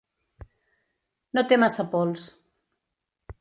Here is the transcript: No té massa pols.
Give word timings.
No 1.39 1.43
té 1.51 1.59
massa 1.65 1.85
pols. 1.93 2.25